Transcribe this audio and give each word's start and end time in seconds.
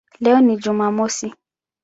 Leo 0.19 0.39
ni 0.41 0.57
Jumamosi". 0.59 1.33